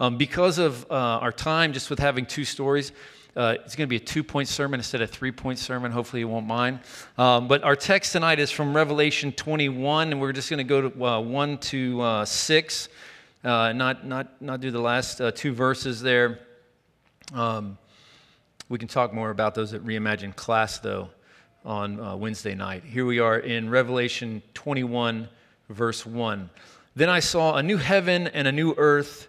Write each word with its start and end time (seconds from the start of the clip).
Um, 0.00 0.18
because 0.18 0.58
of 0.58 0.90
uh, 0.90 0.94
our 0.94 1.30
time, 1.30 1.72
just 1.72 1.88
with 1.88 2.00
having 2.00 2.26
two 2.26 2.44
stories, 2.44 2.90
uh, 3.36 3.56
it's 3.64 3.76
going 3.76 3.86
to 3.86 3.90
be 3.90 3.96
a 3.96 4.00
two 4.00 4.24
point 4.24 4.48
sermon 4.48 4.80
instead 4.80 5.00
of 5.00 5.08
a 5.08 5.12
three 5.12 5.30
point 5.30 5.58
sermon. 5.58 5.92
Hopefully, 5.92 6.20
you 6.20 6.28
won't 6.28 6.46
mind. 6.46 6.80
Um, 7.16 7.46
but 7.46 7.62
our 7.62 7.76
text 7.76 8.12
tonight 8.12 8.40
is 8.40 8.50
from 8.50 8.74
Revelation 8.74 9.32
21, 9.32 10.12
and 10.12 10.20
we're 10.20 10.32
just 10.32 10.50
going 10.50 10.58
to 10.58 10.64
go 10.64 10.88
to 10.88 11.04
uh, 11.04 11.20
1 11.20 11.58
to 11.58 12.00
uh, 12.00 12.24
6, 12.24 12.88
uh, 13.44 13.72
not, 13.72 14.06
not, 14.06 14.42
not 14.42 14.60
do 14.60 14.70
the 14.70 14.80
last 14.80 15.20
uh, 15.20 15.30
two 15.30 15.52
verses 15.52 16.00
there. 16.00 16.40
Um, 17.32 17.78
we 18.68 18.78
can 18.78 18.88
talk 18.88 19.12
more 19.12 19.30
about 19.30 19.54
those 19.54 19.74
at 19.74 19.82
Reimagine 19.82 20.34
class, 20.34 20.78
though, 20.78 21.08
on 21.64 22.18
Wednesday 22.18 22.54
night. 22.54 22.82
Here 22.84 23.06
we 23.06 23.18
are 23.18 23.38
in 23.38 23.70
Revelation 23.70 24.42
21, 24.54 25.28
verse 25.68 26.04
1. 26.04 26.50
Then 26.96 27.08
I 27.08 27.20
saw 27.20 27.56
a 27.56 27.62
new 27.62 27.76
heaven 27.76 28.28
and 28.28 28.46
a 28.46 28.52
new 28.52 28.74
earth, 28.76 29.28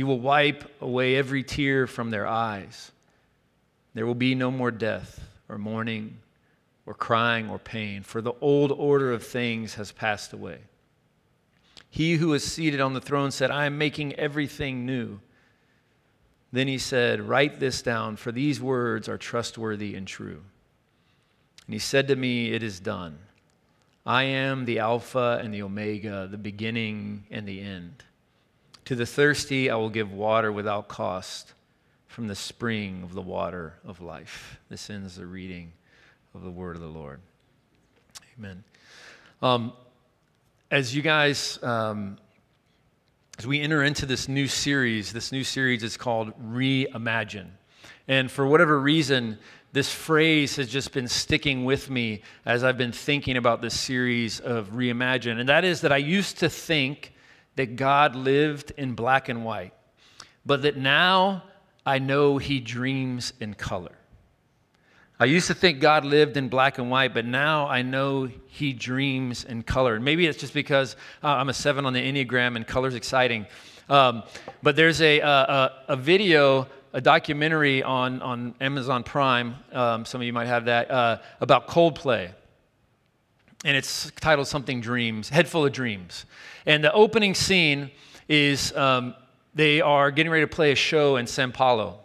He 0.00 0.04
will 0.04 0.18
wipe 0.18 0.64
away 0.80 1.16
every 1.16 1.42
tear 1.42 1.86
from 1.86 2.08
their 2.08 2.26
eyes. 2.26 2.90
There 3.92 4.06
will 4.06 4.14
be 4.14 4.34
no 4.34 4.50
more 4.50 4.70
death 4.70 5.28
or 5.46 5.58
mourning 5.58 6.20
or 6.86 6.94
crying 6.94 7.50
or 7.50 7.58
pain, 7.58 8.02
for 8.02 8.22
the 8.22 8.32
old 8.40 8.72
order 8.72 9.12
of 9.12 9.22
things 9.22 9.74
has 9.74 9.92
passed 9.92 10.32
away. 10.32 10.60
He 11.90 12.14
who 12.14 12.32
is 12.32 12.42
seated 12.42 12.80
on 12.80 12.94
the 12.94 13.00
throne 13.02 13.30
said, 13.30 13.50
I 13.50 13.66
am 13.66 13.76
making 13.76 14.14
everything 14.14 14.86
new. 14.86 15.20
Then 16.50 16.66
he 16.66 16.78
said, 16.78 17.20
Write 17.20 17.60
this 17.60 17.82
down, 17.82 18.16
for 18.16 18.32
these 18.32 18.58
words 18.58 19.06
are 19.06 19.18
trustworthy 19.18 19.94
and 19.94 20.06
true. 20.06 20.40
And 21.66 21.74
he 21.74 21.78
said 21.78 22.08
to 22.08 22.16
me, 22.16 22.54
It 22.54 22.62
is 22.62 22.80
done. 22.80 23.18
I 24.06 24.22
am 24.22 24.64
the 24.64 24.78
Alpha 24.78 25.38
and 25.44 25.52
the 25.52 25.60
Omega, 25.60 26.26
the 26.26 26.38
beginning 26.38 27.24
and 27.30 27.46
the 27.46 27.60
end. 27.60 28.04
To 28.90 28.96
the 28.96 29.06
thirsty, 29.06 29.70
I 29.70 29.76
will 29.76 29.88
give 29.88 30.12
water 30.12 30.50
without 30.50 30.88
cost 30.88 31.52
from 32.08 32.26
the 32.26 32.34
spring 32.34 33.04
of 33.04 33.14
the 33.14 33.22
water 33.22 33.74
of 33.84 34.00
life. 34.00 34.58
This 34.68 34.90
ends 34.90 35.14
the 35.14 35.26
reading 35.26 35.70
of 36.34 36.42
the 36.42 36.50
word 36.50 36.74
of 36.74 36.82
the 36.82 36.88
Lord. 36.88 37.20
Amen. 38.36 38.64
Um, 39.42 39.74
as 40.72 40.92
you 40.92 41.02
guys, 41.02 41.62
um, 41.62 42.18
as 43.38 43.46
we 43.46 43.60
enter 43.60 43.84
into 43.84 44.06
this 44.06 44.26
new 44.26 44.48
series, 44.48 45.12
this 45.12 45.30
new 45.30 45.44
series 45.44 45.84
is 45.84 45.96
called 45.96 46.32
Reimagine. 46.44 47.50
And 48.08 48.28
for 48.28 48.44
whatever 48.44 48.80
reason, 48.80 49.38
this 49.72 49.94
phrase 49.94 50.56
has 50.56 50.66
just 50.66 50.92
been 50.92 51.06
sticking 51.06 51.64
with 51.64 51.88
me 51.88 52.22
as 52.44 52.64
I've 52.64 52.76
been 52.76 52.90
thinking 52.90 53.36
about 53.36 53.62
this 53.62 53.78
series 53.78 54.40
of 54.40 54.70
Reimagine. 54.70 55.38
And 55.38 55.48
that 55.48 55.64
is 55.64 55.82
that 55.82 55.92
I 55.92 55.98
used 55.98 56.38
to 56.38 56.50
think 56.50 57.12
that 57.60 57.76
God 57.76 58.16
lived 58.16 58.72
in 58.78 58.94
black 58.94 59.28
and 59.28 59.44
white, 59.44 59.74
but 60.46 60.62
that 60.62 60.78
now 60.78 61.44
I 61.84 61.98
know 61.98 62.38
he 62.38 62.58
dreams 62.58 63.34
in 63.38 63.52
color. 63.52 63.92
I 65.18 65.26
used 65.26 65.48
to 65.48 65.54
think 65.54 65.78
God 65.78 66.06
lived 66.06 66.38
in 66.38 66.48
black 66.48 66.78
and 66.78 66.90
white, 66.90 67.12
but 67.12 67.26
now 67.26 67.68
I 67.68 67.82
know 67.82 68.30
he 68.46 68.72
dreams 68.72 69.44
in 69.44 69.62
color. 69.62 70.00
Maybe 70.00 70.26
it's 70.26 70.38
just 70.38 70.54
because 70.54 70.96
uh, 71.22 71.28
I'm 71.28 71.50
a 71.50 71.52
seven 71.52 71.84
on 71.84 71.92
the 71.92 72.00
Enneagram 72.00 72.56
and 72.56 72.66
color's 72.66 72.94
exciting. 72.94 73.44
Um, 73.90 74.22
but 74.62 74.74
there's 74.74 75.02
a, 75.02 75.20
a, 75.20 75.72
a, 75.88 75.96
video, 75.96 76.66
a 76.94 77.02
documentary 77.02 77.82
on, 77.82 78.22
on 78.22 78.54
Amazon 78.62 79.02
Prime, 79.02 79.56
um, 79.72 80.06
some 80.06 80.22
of 80.22 80.26
you 80.26 80.32
might 80.32 80.46
have 80.46 80.64
that, 80.64 80.90
uh, 80.90 81.18
about 81.42 81.68
Coldplay. 81.68 82.30
And 83.64 83.76
it's 83.76 84.10
titled 84.12 84.46
something 84.46 84.80
Dreams, 84.80 85.28
Head 85.28 85.48
Full 85.48 85.66
of 85.66 85.72
Dreams. 85.72 86.24
And 86.66 86.82
the 86.82 86.92
opening 86.92 87.34
scene 87.34 87.90
is 88.28 88.72
um, 88.74 89.14
they 89.54 89.80
are 89.80 90.10
getting 90.10 90.32
ready 90.32 90.44
to 90.44 90.48
play 90.48 90.72
a 90.72 90.76
show 90.76 91.16
in 91.16 91.26
Sao 91.26 91.50
Paulo. 91.50 91.98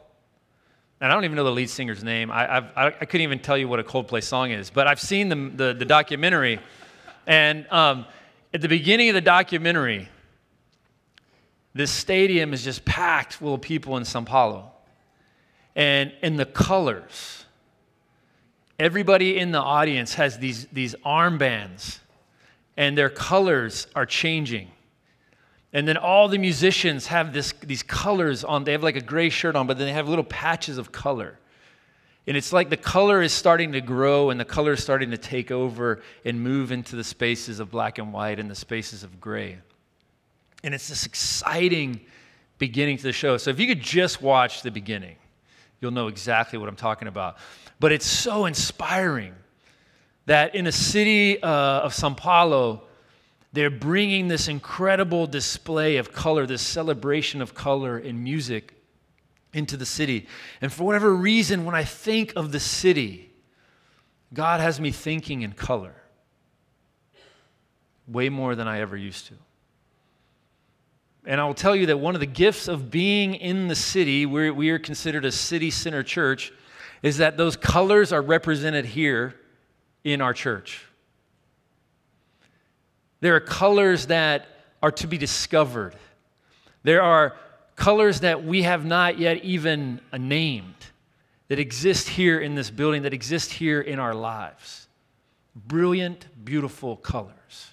And 1.00 1.12
I 1.12 1.16
don't 1.16 1.26
even 1.26 1.36
know 1.36 1.44
the 1.44 1.52
lead 1.52 1.70
singer's 1.70 2.04
name. 2.04 2.32
I, 2.32 2.58
I, 2.58 2.88
I 2.88 2.92
couldn't 2.92 3.22
even 3.22 3.40
tell 3.40 3.58
you 3.58 3.68
what 3.68 3.80
a 3.80 3.84
Coldplay 3.84 4.24
song 4.24 4.52
is, 4.52 4.70
but 4.70 4.88
I've 4.88 5.00
seen 5.00 5.30
the, 5.30 5.36
the, 5.36 5.74
the 5.74 5.86
documentary. 5.86 6.60
And 7.28 7.68
um, 7.72 8.06
at 8.54 8.62
the 8.62 8.68
beginning 8.68 9.10
of 9.10 9.16
the 9.16 9.22
documentary, 9.22 10.10
this 11.74 11.92
stadium 11.92 12.54
is 12.54 12.64
just 12.64 12.86
packed 12.86 13.34
full 13.34 13.56
of 13.56 13.62
people 13.62 13.98
in 13.98 14.06
Sao 14.06 14.22
Paulo. 14.22 14.72
And 15.76 16.14
in 16.24 16.38
the 16.38 16.46
colors, 16.46 17.45
everybody 18.80 19.38
in 19.38 19.52
the 19.52 19.62
audience 19.62 20.16
has 20.16 20.38
these, 20.38 20.66
these 20.68 20.96
armbands, 21.06 22.00
and 22.78 22.98
their 22.98 23.10
colors 23.10 23.88
are 23.96 24.06
changing. 24.06 24.70
And 25.74 25.88
then 25.88 25.98
all 25.98 26.28
the 26.28 26.38
musicians 26.38 27.08
have 27.08 27.34
this, 27.34 27.54
these 27.62 27.84
colors 27.84 28.44
on. 28.44 28.64
They 28.64 28.72
have 28.72 28.84
like 28.84 28.96
a 28.96 29.02
gray 29.02 29.30
shirt 29.30 29.56
on, 29.56 29.68
but 29.68 29.78
then 29.78 29.88
they 29.88 29.94
have 29.94 30.08
little 30.08 30.24
patches 30.24 30.78
of 30.78 30.92
color. 30.92 31.38
And 32.28 32.36
it's 32.36 32.52
like 32.52 32.70
the 32.70 32.78
color 32.78 33.22
is 33.22 33.34
starting 33.34 33.74
to 33.74 33.82
grow 33.82 34.30
and 34.30 34.40
the 34.40 34.46
color 34.46 34.74
is 34.74 34.82
starting 34.82 35.12
to 35.12 35.18
take 35.18 35.52
over 35.52 36.02
and 36.24 36.42
move 36.42 36.72
into 36.72 36.96
the 36.96 37.04
spaces 37.04 37.60
of 37.60 37.70
black 37.70 37.98
and 38.00 38.12
white 38.12 38.40
and 38.40 38.50
the 38.50 38.56
spaces 38.56 39.04
of 39.04 39.20
gray. 39.20 39.58
And 40.64 40.74
it's 40.74 40.90
this 40.90 41.06
exciting 41.06 42.02
beginning 42.58 42.98
to 42.98 43.04
the 43.04 43.12
show. 43.12 43.38
So 43.38 43.52
if 43.52 43.60
you 43.60 43.68
could 43.68 43.82
just 43.82 44.22
watch 44.22 44.64
the 44.64 44.72
beginning, 44.72 45.18
you'll 45.82 45.92
know 45.92 46.08
exactly 46.08 46.58
what 46.60 46.70
I'm 46.70 46.76
talking 46.76 47.08
about. 47.08 47.38
But 47.80 47.92
it's 47.92 48.06
so 48.06 48.46
inspiring 48.46 49.34
that 50.26 50.56
in 50.56 50.68
a 50.68 50.72
city 50.72 51.42
uh, 51.42 51.50
of 51.50 51.94
Sao 51.94 52.14
Paulo, 52.14 52.84
they're 53.54 53.70
bringing 53.70 54.28
this 54.28 54.48
incredible 54.48 55.28
display 55.28 55.98
of 55.98 56.12
color, 56.12 56.46
this 56.46 56.62
celebration 56.62 57.42
of 57.42 57.54
color 57.54 57.98
in 57.98 58.24
music 58.24 58.74
into 59.54 59.78
the 59.78 59.86
city. 59.86 60.28
And 60.62 60.72
for 60.72 60.84
whatever 60.84 61.16
reason, 61.16 61.64
when 61.64 61.76
I 61.76 61.84
think 61.84 62.34
of 62.36 62.52
the 62.52 62.60
city, 62.60 63.32
God 64.34 64.60
has 64.60 64.80
me 64.80 64.92
thinking 64.92 65.42
in 65.42 65.54
color 65.54 65.96
way 68.08 68.30
more 68.30 68.56
than 68.56 68.68
I 68.68 68.82
ever 68.82 68.98
used 68.98 69.28
to. 69.28 69.34
And 71.26 71.42
I 71.42 71.46
will 71.46 71.56
tell 71.56 71.76
you 71.76 71.88
that 71.88 71.98
one 71.98 72.16
of 72.16 72.20
the 72.20 72.28
gifts 72.28 72.68
of 72.68 72.92
being 72.92 73.36
in 73.36 73.68
the 73.68 73.76
city, 73.76 74.26
where 74.26 74.54
we 74.54 74.70
are 74.70 74.80
considered 74.80 75.26
a 75.26 75.32
city 75.32 75.72
center 75.72 76.04
church, 76.04 76.54
is 77.02 77.18
that 77.18 77.38
those 77.38 77.56
colors 77.56 78.12
are 78.12 78.22
represented 78.22 78.86
here 78.86 79.36
in 80.04 80.22
our 80.22 80.34
church. 80.34 80.86
There 83.22 83.36
are 83.36 83.40
colors 83.40 84.08
that 84.08 84.48
are 84.84 84.92
to 84.92 85.08
be 85.08 85.18
discovered. 85.18 85.96
There 86.84 87.02
are 87.02 87.36
colors 87.76 88.20
that 88.20 88.44
we 88.44 88.62
have 88.64 88.86
not 88.86 89.18
yet 89.18 89.44
even 89.44 90.00
named 90.18 90.76
that 91.48 91.60
exist 91.60 92.08
here 92.08 92.40
in 92.40 92.56
this 92.56 92.70
building, 92.70 93.04
that 93.04 93.14
exist 93.14 93.52
here 93.52 93.82
in 93.82 94.00
our 94.00 94.14
lives. 94.14 94.88
Brilliant, 95.56 96.28
beautiful 96.44 96.98
colors 96.98 97.72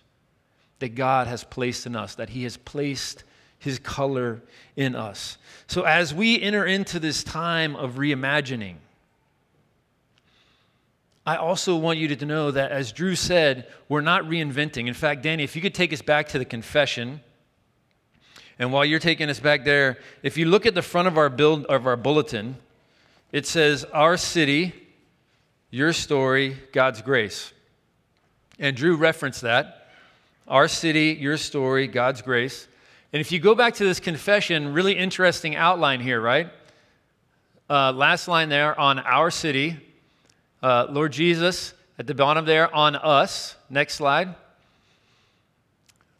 that 0.78 0.94
God 0.94 1.26
has 1.26 1.44
placed 1.44 1.86
in 1.86 1.96
us, 1.96 2.14
that 2.14 2.30
He 2.30 2.44
has 2.44 2.56
placed 2.56 3.24
His 3.62 3.78
color 3.78 4.42
in 4.74 4.96
us. 4.96 5.38
So 5.68 5.82
as 5.82 6.12
we 6.12 6.42
enter 6.42 6.66
into 6.66 6.98
this 6.98 7.22
time 7.22 7.76
of 7.76 7.92
reimagining, 7.92 8.74
I 11.24 11.36
also 11.36 11.76
want 11.76 12.00
you 12.00 12.08
to 12.16 12.26
know 12.26 12.50
that, 12.50 12.72
as 12.72 12.90
Drew 12.90 13.14
said, 13.14 13.68
we're 13.88 14.00
not 14.00 14.24
reinventing. 14.24 14.88
In 14.88 14.94
fact, 14.94 15.22
Danny, 15.22 15.44
if 15.44 15.54
you 15.54 15.62
could 15.62 15.74
take 15.74 15.92
us 15.92 16.02
back 16.02 16.26
to 16.30 16.40
the 16.40 16.44
confession, 16.44 17.20
and 18.58 18.72
while 18.72 18.84
you're 18.84 18.98
taking 18.98 19.30
us 19.30 19.38
back 19.38 19.64
there, 19.64 19.98
if 20.24 20.36
you 20.36 20.46
look 20.46 20.66
at 20.66 20.74
the 20.74 20.82
front 20.82 21.06
of 21.06 21.16
our 21.16 21.30
build 21.30 21.64
of 21.66 21.86
our 21.86 21.96
bulletin, 21.96 22.56
it 23.30 23.46
says, 23.46 23.84
"Our 23.92 24.16
city, 24.16 24.74
your 25.70 25.92
story, 25.92 26.56
God's 26.72 27.00
grace." 27.00 27.52
And 28.58 28.76
Drew 28.76 28.96
referenced 28.96 29.42
that. 29.42 29.92
Our 30.48 30.66
city, 30.66 31.16
your 31.20 31.36
story, 31.36 31.86
God's 31.86 32.22
grace. 32.22 32.66
And 33.12 33.20
if 33.20 33.30
you 33.30 33.38
go 33.38 33.54
back 33.54 33.74
to 33.74 33.84
this 33.84 34.00
confession, 34.00 34.72
really 34.72 34.94
interesting 34.94 35.54
outline 35.54 36.00
here, 36.00 36.20
right? 36.20 36.48
Uh, 37.68 37.92
last 37.92 38.26
line 38.26 38.48
there 38.48 38.78
on 38.78 38.98
our 38.98 39.30
city, 39.30 39.78
uh, 40.62 40.86
Lord 40.88 41.12
Jesus, 41.12 41.74
at 41.98 42.06
the 42.06 42.14
bottom 42.14 42.46
there, 42.46 42.74
on 42.74 42.96
us. 42.96 43.56
Next 43.68 43.96
slide. 43.96 44.34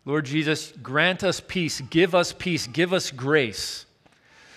Lord 0.05 0.27
Jesus, 0.27 0.73
grant 0.83 1.25
us 1.25 1.41
peace, 1.41 1.81
give 1.81 2.15
us 2.15 2.33
peace, 2.33 2.67
give 2.67 2.93
us 2.93 3.11
grace. 3.11 3.87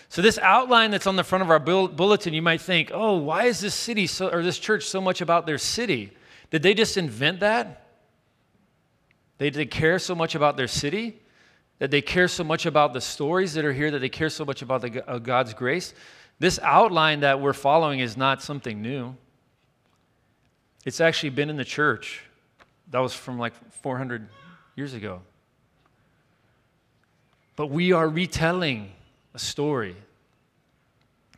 So, 0.09 0.21
this 0.21 0.38
outline 0.38 0.91
that's 0.91 1.07
on 1.07 1.15
the 1.15 1.23
front 1.23 1.43
of 1.43 1.49
our 1.49 1.59
bulletin, 1.59 2.33
you 2.33 2.41
might 2.41 2.61
think, 2.61 2.91
oh, 2.93 3.17
why 3.17 3.45
is 3.45 3.59
this 3.59 3.75
city 3.75 4.07
so, 4.07 4.29
or 4.29 4.43
this 4.43 4.59
church 4.59 4.85
so 4.85 4.99
much 4.99 5.21
about 5.21 5.45
their 5.45 5.57
city? 5.57 6.11
Did 6.51 6.63
they 6.63 6.73
just 6.73 6.97
invent 6.97 7.41
that? 7.41 7.88
They, 9.38 9.49
they 9.49 9.65
care 9.65 9.99
so 9.99 10.15
much 10.15 10.35
about 10.35 10.57
their 10.57 10.67
city? 10.67 11.19
That 11.80 11.92
they 11.92 12.01
care 12.01 12.27
so 12.27 12.44
much 12.44 12.66
about 12.66 12.94
the 12.94 13.01
stories 13.01 13.54
that 13.54 13.66
are 13.66 13.74
here, 13.74 13.92
that 13.92 14.00
they 14.00 14.10
care 14.10 14.30
so 14.30 14.45
much 14.45 14.62
about 14.62 14.81
the, 14.81 15.10
uh, 15.10 15.19
God's 15.19 15.54
grace? 15.54 15.94
This 16.39 16.60
outline 16.60 17.22
that 17.22 17.39
we're 17.39 17.54
following 17.54 18.00
is 18.00 18.18
not 18.18 18.42
something 18.42 18.81
new. 18.81 19.16
It's 20.86 21.01
actually 21.01 21.31
been 21.31 21.50
in 21.50 21.57
the 21.57 21.66
church. 21.66 22.24
That 22.92 23.00
was 23.00 23.13
from 23.13 23.39
like 23.39 23.54
400 23.81 24.27
years 24.75 24.94
ago. 24.94 25.22
But 27.56 27.68
we 27.68 27.92
are 27.92 28.07
retelling 28.07 28.92
a 29.33 29.39
story 29.39 29.95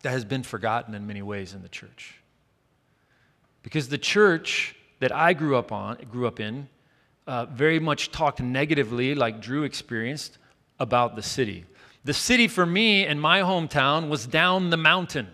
that 0.02 0.12
has 0.12 0.26
been 0.26 0.44
forgotten 0.44 0.94
in 0.94 1.08
many 1.08 1.22
ways 1.22 1.54
in 1.54 1.62
the 1.62 1.70
church. 1.70 2.16
Because 3.64 3.90
the 3.90 3.98
church 3.98 4.76
that 5.00 5.14
I 5.14 5.34
grew 5.34 5.56
up 5.58 5.72
on, 5.72 5.98
grew 6.12 6.28
up 6.28 6.40
in, 6.40 6.70
uh, 7.28 7.46
very 7.46 7.80
much 7.80 8.12
talked 8.12 8.42
negatively, 8.42 9.14
like 9.14 9.42
Drew 9.42 9.64
experienced, 9.64 10.38
about 10.80 11.16
the 11.16 11.22
city. 11.22 11.66
The 12.06 12.14
city 12.14 12.48
for 12.48 12.66
me 12.66 13.06
in 13.06 13.20
my 13.20 13.42
hometown 13.42 14.08
was 14.08 14.26
down 14.26 14.70
the 14.70 14.78
mountain 14.78 15.28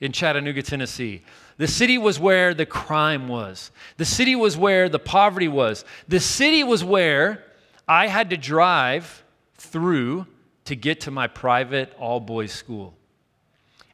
in 0.00 0.12
Chattanooga, 0.12 0.62
Tennessee. 0.62 1.22
The 1.58 1.66
city 1.66 1.98
was 1.98 2.20
where 2.20 2.54
the 2.54 2.66
crime 2.66 3.28
was. 3.28 3.70
The 3.96 4.04
city 4.04 4.36
was 4.36 4.56
where 4.56 4.88
the 4.88 4.98
poverty 4.98 5.48
was. 5.48 5.84
The 6.06 6.20
city 6.20 6.62
was 6.62 6.84
where 6.84 7.44
I 7.88 8.06
had 8.06 8.30
to 8.30 8.36
drive 8.36 9.24
through 9.54 10.26
to 10.66 10.76
get 10.76 11.00
to 11.02 11.10
my 11.10 11.26
private 11.26 11.94
all 11.98 12.20
boys 12.20 12.52
school. 12.52 12.94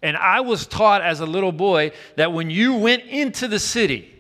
And 0.03 0.17
I 0.17 0.41
was 0.41 0.67
taught 0.67 1.03
as 1.03 1.21
a 1.21 1.27
little 1.27 1.53
boy 1.53 1.93
that 2.17 2.33
when 2.33 2.51
you 2.51 2.75
went 2.75 3.05
into 3.05 3.47
the 3.47 3.61
city 3.61 4.13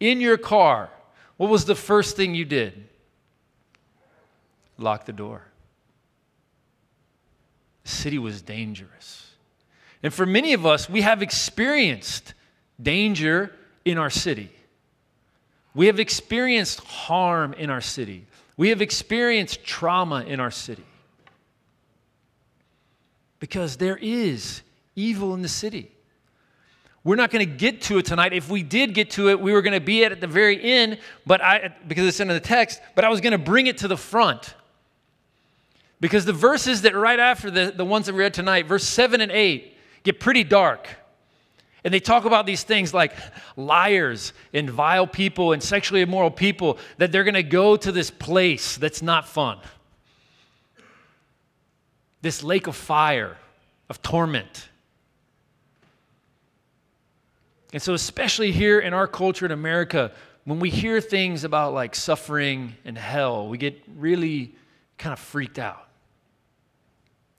in 0.00 0.20
your 0.20 0.36
car, 0.36 0.90
what 1.36 1.50
was 1.50 1.64
the 1.64 1.74
first 1.74 2.16
thing 2.16 2.34
you 2.34 2.44
did? 2.44 2.88
Lock 4.78 5.04
the 5.04 5.12
door. 5.12 5.42
The 7.84 7.90
city 7.90 8.18
was 8.18 8.42
dangerous. 8.42 9.30
And 10.02 10.12
for 10.12 10.26
many 10.26 10.52
of 10.52 10.66
us, 10.66 10.88
we 10.88 11.02
have 11.02 11.22
experienced 11.22 12.34
danger 12.80 13.52
in 13.84 13.98
our 13.98 14.10
city. 14.10 14.50
We 15.74 15.86
have 15.86 16.00
experienced 16.00 16.80
harm 16.80 17.52
in 17.54 17.70
our 17.70 17.80
city. 17.80 18.26
We 18.56 18.70
have 18.70 18.80
experienced 18.80 19.64
trauma 19.64 20.22
in 20.22 20.40
our 20.40 20.50
city. 20.50 20.84
Because 23.38 23.76
there 23.76 23.98
is 24.00 24.62
evil 24.94 25.34
in 25.34 25.42
the 25.42 25.48
city. 25.48 25.95
We're 27.06 27.14
not 27.14 27.30
going 27.30 27.48
to 27.48 27.56
get 27.56 27.82
to 27.82 27.98
it 27.98 28.04
tonight. 28.04 28.32
If 28.32 28.50
we 28.50 28.64
did 28.64 28.92
get 28.92 29.10
to 29.10 29.28
it, 29.28 29.38
we 29.38 29.52
were 29.52 29.62
going 29.62 29.74
to 29.74 29.80
be 29.80 30.04
at, 30.04 30.10
at 30.10 30.20
the 30.20 30.26
very 30.26 30.60
end, 30.60 30.98
but 31.24 31.40
I 31.40 31.72
because 31.86 32.04
it's 32.04 32.18
in 32.18 32.26
the 32.26 32.40
text, 32.40 32.80
but 32.96 33.04
I 33.04 33.08
was 33.08 33.20
going 33.20 33.30
to 33.30 33.38
bring 33.38 33.68
it 33.68 33.78
to 33.78 33.88
the 33.88 33.96
front. 33.96 34.56
Because 36.00 36.24
the 36.24 36.32
verses 36.32 36.82
that 36.82 36.96
right 36.96 37.20
after 37.20 37.48
the, 37.48 37.70
the 37.70 37.84
ones 37.84 38.06
that 38.06 38.14
we 38.14 38.18
read 38.18 38.34
tonight, 38.34 38.66
verse 38.66 38.82
7 38.82 39.20
and 39.20 39.30
8, 39.30 39.72
get 40.02 40.18
pretty 40.18 40.42
dark. 40.42 40.88
And 41.84 41.94
they 41.94 42.00
talk 42.00 42.24
about 42.24 42.44
these 42.44 42.64
things 42.64 42.92
like 42.92 43.14
liars 43.54 44.32
and 44.52 44.68
vile 44.68 45.06
people 45.06 45.52
and 45.52 45.62
sexually 45.62 46.00
immoral 46.00 46.32
people, 46.32 46.76
that 46.98 47.12
they're 47.12 47.22
going 47.22 47.34
to 47.34 47.44
go 47.44 47.76
to 47.76 47.92
this 47.92 48.10
place 48.10 48.78
that's 48.78 49.00
not 49.00 49.28
fun. 49.28 49.60
This 52.20 52.42
lake 52.42 52.66
of 52.66 52.74
fire, 52.74 53.36
of 53.88 54.02
torment. 54.02 54.70
And 57.72 57.82
so, 57.82 57.94
especially 57.94 58.52
here 58.52 58.78
in 58.78 58.94
our 58.94 59.06
culture 59.06 59.44
in 59.44 59.52
America, 59.52 60.12
when 60.44 60.60
we 60.60 60.70
hear 60.70 61.00
things 61.00 61.44
about 61.44 61.74
like 61.74 61.94
suffering 61.94 62.74
and 62.84 62.96
hell, 62.96 63.48
we 63.48 63.58
get 63.58 63.82
really 63.96 64.54
kind 64.98 65.12
of 65.12 65.18
freaked 65.18 65.58
out. 65.58 65.86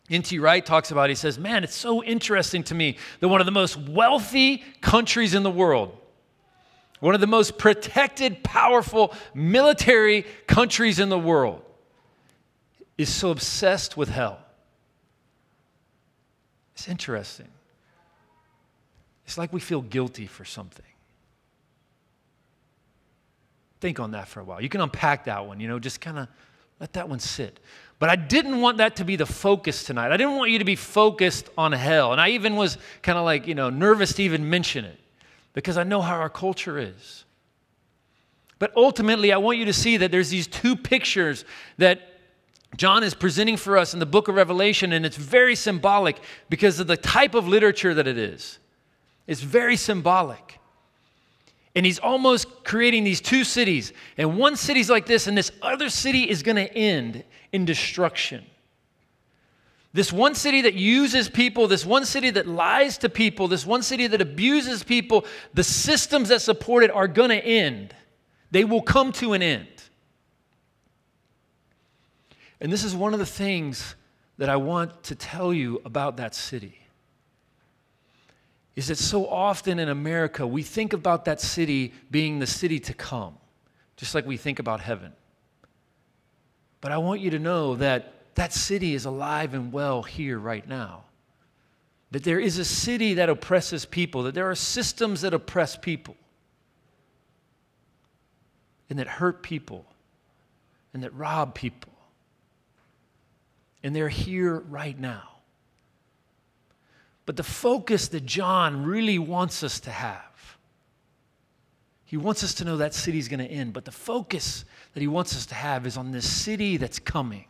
N.T. 0.09 0.39
Wright 0.39 0.65
talks 0.65 0.91
about, 0.91 1.09
he 1.09 1.15
says, 1.15 1.38
Man, 1.38 1.63
it's 1.63 1.75
so 1.75 2.03
interesting 2.03 2.63
to 2.63 2.75
me 2.75 2.97
that 3.19 3.27
one 3.27 3.41
of 3.41 3.45
the 3.45 3.51
most 3.51 3.77
wealthy 3.77 4.63
countries 4.81 5.33
in 5.33 5.44
the 5.44 5.51
world, 5.51 5.97
one 7.00 7.13
of 7.13 7.21
the 7.21 7.27
most 7.27 7.57
protected, 7.57 8.44
powerful 8.44 9.13
military 9.33 10.25
countries 10.47 11.00
in 11.00 11.09
the 11.09 11.19
world, 11.19 11.62
is 12.97 13.13
so 13.13 13.31
obsessed 13.31 13.95
with 13.95 14.09
hell. 14.09 14.39
It's 16.73 16.88
interesting. 16.88 17.47
It's 19.27 19.38
like 19.38 19.51
we 19.51 19.59
feel 19.59 19.81
guilty 19.81 20.25
for 20.25 20.45
something. 20.45 20.85
Think 23.81 24.00
on 24.00 24.12
that 24.12 24.27
for 24.27 24.39
a 24.39 24.44
while. 24.44 24.62
You 24.62 24.69
can 24.69 24.81
unpack 24.81 25.25
that 25.25 25.45
one, 25.45 25.59
you 25.59 25.68
know, 25.68 25.77
just 25.77 26.01
kind 26.01 26.18
of 26.18 26.27
let 26.79 26.94
that 26.94 27.09
one 27.09 27.19
sit. 27.19 27.59
But 28.00 28.09
I 28.09 28.15
didn't 28.15 28.62
want 28.62 28.77
that 28.77 28.95
to 28.97 29.03
be 29.03 29.18
the 29.18 29.25
focus 29.25 29.83
tonight. 29.83 30.12
I 30.12 30.18
didn't 30.18 30.38
want 30.38 30.51
you 30.51 30.59
to 30.59 30.65
be 30.65 30.75
focused 30.75 31.50
on 31.57 31.74
hell. 31.74 32.13
And 32.13 32.21
I 32.21 32.29
even 32.29 32.56
was 32.56 32.77
kind 33.01 33.18
of 33.18 33.25
like, 33.25 33.47
you 33.47 33.56
know, 33.56 33.69
nervous 33.69 34.13
to 34.13 34.24
even 34.24 34.50
mention 34.50 34.85
it 34.85 35.00
because 35.53 35.77
I 35.77 35.83
know 35.83 36.01
how 36.01 36.15
our 36.15 36.30
culture 36.30 36.80
is. 36.80 37.25
But 38.59 38.71
ultimately, 38.75 39.33
I 39.33 39.38
want 39.38 39.57
you 39.57 39.65
to 39.65 39.73
see 39.73 39.97
that 39.97 40.12
there's 40.12 40.30
these 40.30 40.47
two 40.47 40.75
pictures 40.75 41.44
that 41.77 42.01
John 42.75 43.03
is 43.03 43.13
presenting 43.13 43.57
for 43.57 43.77
us 43.77 43.94
in 43.94 44.00
the 44.00 44.06
book 44.06 44.27
of 44.27 44.35
Revelation, 44.35 44.94
and 44.94 45.06
it's 45.06 45.18
very 45.18 45.56
symbolic 45.56 46.18
because 46.50 46.80
of 46.80 46.88
the 46.88 46.97
type 46.97 47.33
of 47.33 47.47
literature 47.47 47.94
that 47.94 48.07
it 48.07 48.18
is. 48.18 48.59
It's 49.27 49.41
very 49.41 49.75
symbolic. 49.75 50.59
And 51.75 51.85
he's 51.85 52.00
almost 52.00 52.63
creating 52.63 53.03
these 53.03 53.21
two 53.21 53.44
cities. 53.44 53.94
And 54.18 54.38
one 54.38 54.56
city's 54.56 54.89
like 54.89 55.06
this, 55.06 55.27
and 55.27 55.38
this 55.38 55.51
other 55.62 55.89
city 55.89 56.27
is 56.27 56.41
going 56.41 56.56
to 56.56 56.74
end 56.74 57.24
in 57.51 57.65
destruction. 57.65 58.45
This 59.94 60.12
one 60.12 60.35
city 60.35 60.62
that 60.62 60.74
uses 60.74 61.29
people, 61.29 61.68
this 61.68 61.85
one 61.85 62.06
city 62.06 62.29
that 62.31 62.47
lies 62.47 62.97
to 63.00 63.09
people, 63.09 63.47
this 63.47 63.65
one 63.65 63.81
city 63.81 64.07
that 64.07 64.21
abuses 64.21 64.83
people, 64.83 65.25
the 65.53 65.63
systems 65.63 66.30
that 66.30 66.41
support 66.41 66.83
it 66.83 66.91
are 66.91 67.07
going 67.07 67.30
to 67.30 67.44
end. 67.44 67.94
They 68.51 68.63
will 68.63 68.81
come 68.81 69.12
to 69.13 69.33
an 69.33 69.41
end. 69.41 69.68
And 72.59 72.71
this 72.71 72.83
is 72.83 72.95
one 72.95 73.13
of 73.13 73.19
the 73.19 73.25
things 73.25 73.95
that 74.38 74.50
I 74.50 74.56
want 74.56 75.03
to 75.06 75.15
tell 75.15 75.53
you 75.53 75.81
about 75.85 76.18
that 76.18 76.33
city. 76.33 76.80
Is 78.77 78.89
that 78.89 78.99
so 78.99 79.27
often 79.27 79.79
in 79.79 79.89
America, 79.89 80.45
we 80.45 80.61
think 80.61 80.93
about 80.93 81.25
that 81.25 81.41
city 81.41 81.95
being 82.11 82.37
the 82.37 82.45
city 82.45 82.79
to 82.81 82.93
come, 82.93 83.33
just 83.95 84.13
like 84.13 84.27
we 84.27 84.37
think 84.37 84.59
about 84.59 84.81
heaven. 84.81 85.13
But 86.79 86.91
I 86.91 86.99
want 86.99 87.19
you 87.19 87.31
to 87.31 87.39
know 87.39 87.73
that 87.77 88.35
that 88.35 88.53
city 88.53 88.93
is 88.93 89.05
alive 89.05 89.55
and 89.55 89.73
well 89.73 90.03
here 90.03 90.37
right 90.37 90.65
now. 90.67 91.05
That 92.11 92.23
there 92.23 92.39
is 92.39 92.59
a 92.59 92.63
city 92.63 93.15
that 93.15 93.29
oppresses 93.29 93.83
people, 93.83 94.21
that 94.23 94.35
there 94.35 94.47
are 94.47 94.53
systems 94.53 95.21
that 95.21 95.33
oppress 95.33 95.75
people, 95.75 96.15
and 98.91 98.99
that 98.99 99.07
hurt 99.07 99.41
people, 99.41 99.87
and 100.93 101.01
that 101.01 101.15
rob 101.15 101.55
people. 101.55 101.93
And 103.81 103.95
they're 103.95 104.07
here 104.07 104.59
right 104.59 104.97
now. 104.97 105.36
But 107.27 107.35
the 107.35 107.43
focus 107.43 108.07
that 108.07 108.25
John 108.25 108.83
really 108.83 109.19
wants 109.19 109.61
us 109.61 109.79
to 109.81 109.91
have 109.91 110.27
he 112.07 112.15
wants 112.15 112.41
us 112.41 112.53
to 112.55 112.63
know 112.63 112.77
that 112.77 112.93
city's 112.93 113.27
going 113.27 113.41
to 113.41 113.51
end, 113.51 113.73
but 113.73 113.83
the 113.83 113.91
focus 113.91 114.63
that 114.93 115.01
he 115.01 115.07
wants 115.07 115.35
us 115.35 115.45
to 115.47 115.55
have 115.55 115.85
is 115.85 115.97
on 115.97 116.11
this 116.11 116.25
city 116.25 116.77
that's 116.77 116.99
coming. 116.99 117.43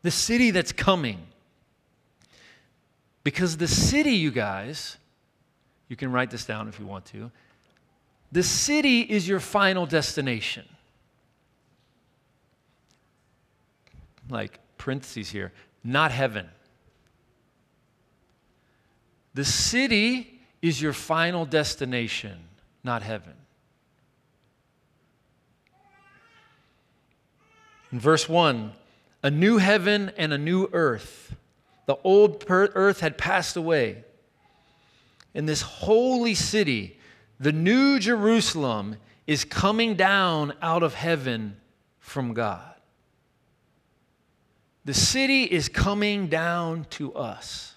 The 0.00 0.10
city 0.10 0.50
that's 0.50 0.72
coming. 0.72 1.18
Because 3.22 3.58
the 3.58 3.68
city, 3.68 4.12
you 4.12 4.30
guys, 4.30 4.96
you 5.90 5.96
can 5.96 6.10
write 6.10 6.30
this 6.30 6.46
down 6.46 6.68
if 6.68 6.80
you 6.80 6.86
want 6.86 7.04
to. 7.06 7.30
The 8.32 8.42
city 8.42 9.00
is 9.00 9.28
your 9.28 9.40
final 9.40 9.84
destination. 9.84 10.64
Like 14.30 14.58
parentheses 14.78 15.28
here, 15.28 15.52
not 15.84 16.12
heaven. 16.12 16.48
The 19.34 19.44
city 19.44 20.40
is 20.62 20.80
your 20.80 20.92
final 20.92 21.44
destination 21.44 22.38
not 22.84 23.02
heaven. 23.02 23.32
In 27.90 27.98
verse 27.98 28.28
1, 28.28 28.72
a 29.22 29.30
new 29.30 29.56
heaven 29.56 30.12
and 30.16 30.32
a 30.32 30.38
new 30.38 30.68
earth. 30.72 31.34
The 31.86 31.96
old 32.04 32.44
earth 32.48 33.00
had 33.00 33.16
passed 33.16 33.56
away. 33.56 34.04
In 35.32 35.46
this 35.46 35.62
holy 35.62 36.34
city, 36.34 36.98
the 37.40 37.52
new 37.52 37.98
Jerusalem 37.98 38.96
is 39.26 39.44
coming 39.44 39.94
down 39.94 40.52
out 40.60 40.82
of 40.82 40.94
heaven 40.94 41.56
from 41.98 42.34
God. 42.34 42.74
The 44.84 44.94
city 44.94 45.44
is 45.44 45.68
coming 45.68 46.28
down 46.28 46.86
to 46.90 47.14
us. 47.14 47.73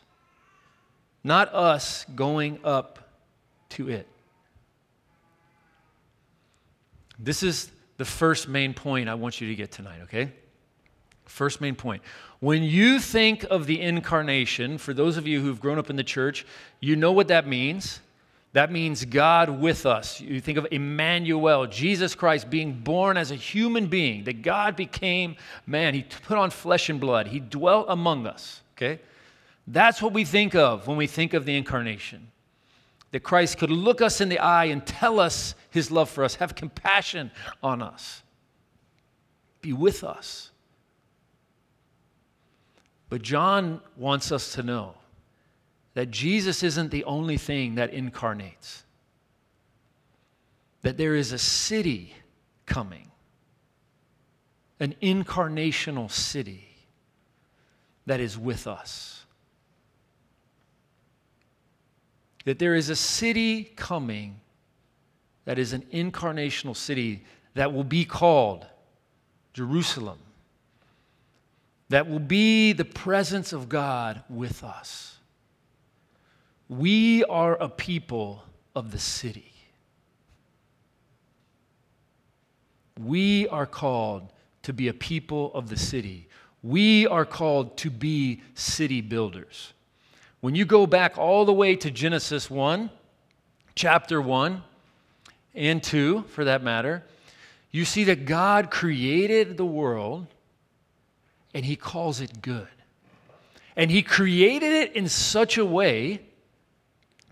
Not 1.23 1.53
us 1.53 2.05
going 2.15 2.59
up 2.63 2.99
to 3.69 3.89
it. 3.89 4.07
This 7.19 7.43
is 7.43 7.71
the 7.97 8.05
first 8.05 8.47
main 8.47 8.73
point 8.73 9.09
I 9.09 9.15
want 9.15 9.41
you 9.41 9.47
to 9.47 9.55
get 9.55 9.71
tonight, 9.71 10.01
okay? 10.03 10.31
First 11.25 11.61
main 11.61 11.75
point. 11.75 12.01
When 12.39 12.63
you 12.63 12.99
think 12.99 13.43
of 13.45 13.65
the 13.65 13.81
incarnation, 13.81 14.77
for 14.77 14.93
those 14.93 15.17
of 15.17 15.27
you 15.27 15.41
who've 15.41 15.59
grown 15.59 15.79
up 15.79 15.89
in 15.89 15.95
the 15.95 16.03
church, 16.03 16.45
you 16.79 16.95
know 16.95 17.11
what 17.11 17.27
that 17.29 17.47
means. 17.47 17.99
That 18.53 18.71
means 18.71 19.03
God 19.05 19.49
with 19.49 19.85
us. 19.85 20.21
You 20.21 20.39
think 20.39 20.57
of 20.57 20.67
Emmanuel, 20.71 21.67
Jesus 21.67 22.15
Christ 22.15 22.49
being 22.49 22.73
born 22.73 23.17
as 23.17 23.31
a 23.31 23.35
human 23.35 23.87
being, 23.87 24.23
that 24.23 24.41
God 24.41 24.75
became 24.75 25.35
man. 25.65 25.93
He 25.93 26.03
put 26.03 26.37
on 26.37 26.49
flesh 26.49 26.89
and 26.89 26.99
blood, 26.99 27.27
He 27.27 27.39
dwelt 27.39 27.87
among 27.89 28.25
us, 28.25 28.61
okay? 28.75 28.99
That's 29.67 30.01
what 30.01 30.13
we 30.13 30.23
think 30.23 30.55
of 30.55 30.87
when 30.87 30.95
we 30.97 31.07
think 31.07 31.33
of 31.33 31.45
the 31.45 31.57
incarnation. 31.57 32.31
That 33.11 33.21
Christ 33.21 33.57
could 33.57 33.69
look 33.69 34.01
us 34.01 34.21
in 34.21 34.29
the 34.29 34.39
eye 34.39 34.65
and 34.65 34.85
tell 34.85 35.19
us 35.19 35.55
his 35.69 35.91
love 35.91 36.09
for 36.09 36.23
us, 36.23 36.35
have 36.35 36.55
compassion 36.55 37.31
on 37.61 37.81
us, 37.81 38.23
be 39.61 39.73
with 39.73 40.03
us. 40.03 40.51
But 43.09 43.21
John 43.21 43.81
wants 43.95 44.31
us 44.31 44.53
to 44.53 44.63
know 44.63 44.95
that 45.93 46.11
Jesus 46.11 46.63
isn't 46.63 46.91
the 46.91 47.05
only 47.05 47.37
thing 47.37 47.75
that 47.75 47.93
incarnates, 47.93 48.83
that 50.81 50.97
there 50.97 51.15
is 51.15 51.31
a 51.31 51.37
city 51.37 52.13
coming, 52.65 53.09
an 54.79 54.95
incarnational 55.01 56.11
city 56.11 56.67
that 58.05 58.19
is 58.19 58.37
with 58.37 58.67
us. 58.67 59.25
That 62.47 62.59
there 62.59 62.75
is 62.75 62.87
a 62.89 62.95
city 62.95 63.65
coming 63.75 64.39
that 65.43 65.59
is 65.59 65.73
an 65.73 65.83
incarnational 65.93 66.73
city 66.73 67.25
that 67.55 67.73
will 67.73 67.83
be 67.83 68.05
called 68.05 68.65
Jerusalem, 69.53 70.17
that 71.89 72.09
will 72.09 72.19
be 72.19 72.71
the 72.71 72.85
presence 72.85 73.51
of 73.51 73.67
God 73.67 74.23
with 74.29 74.63
us. 74.63 75.17
We 76.69 77.25
are 77.25 77.61
a 77.61 77.67
people 77.67 78.45
of 78.73 78.91
the 78.91 78.99
city. 78.99 79.51
We 82.97 83.49
are 83.49 83.65
called 83.65 84.31
to 84.63 84.71
be 84.71 84.87
a 84.87 84.93
people 84.93 85.51
of 85.53 85.67
the 85.67 85.75
city. 85.75 86.29
We 86.63 87.07
are 87.07 87.25
called 87.25 87.75
to 87.79 87.89
be 87.89 88.41
city 88.53 89.01
builders. 89.01 89.73
When 90.39 90.53
you 90.53 90.65
go 90.65 90.85
back 90.85 91.17
all 91.17 91.45
the 91.45 91.53
way 91.53 91.75
to 91.77 91.89
Genesis 91.89 92.49
1, 92.49 92.91
chapter 93.73 94.21
1, 94.21 94.63
and 95.55 95.81
2, 95.81 96.25
for 96.29 96.43
that 96.43 96.61
matter, 96.61 97.03
you 97.71 97.85
see 97.85 98.03
that 98.05 98.25
God 98.25 98.69
created 98.69 99.57
the 99.57 99.65
world 99.65 100.27
and 101.53 101.65
he 101.65 101.75
calls 101.75 102.21
it 102.21 102.41
good. 102.41 102.67
And 103.75 103.89
he 103.89 104.03
created 104.03 104.71
it 104.71 104.95
in 104.95 105.09
such 105.09 105.57
a 105.57 105.65
way 105.65 106.21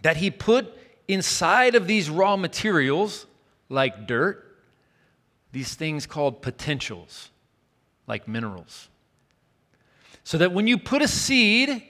that 0.02 0.18
he 0.18 0.32
put 0.32 0.76
inside 1.08 1.76
of 1.76 1.86
these 1.86 2.10
raw 2.10 2.36
materials, 2.36 3.28
like 3.70 4.08
dirt, 4.08 4.58
these 5.52 5.76
things 5.76 6.08
called 6.08 6.42
potentials, 6.42 7.30
like 8.08 8.28
minerals. 8.28 8.90
So 10.24 10.40
that 10.40 10.52
when 10.52 10.66
you 10.66 10.80
put 10.80 11.04
a 11.04 11.08
seed 11.08 11.84